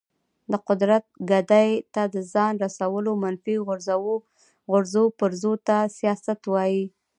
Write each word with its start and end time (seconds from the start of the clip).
د 0.51 0.53
قدرت 0.67 1.05
ګدۍ 1.29 1.69
ته 1.93 2.03
د 2.13 2.15
ځان 2.33 2.53
رسولو 2.65 3.11
منفي 3.23 3.55
غورځو 4.69 5.03
پرځو 5.19 5.53
ته 5.67 5.77
سیاست 5.97 6.41
وایي. 6.53 6.85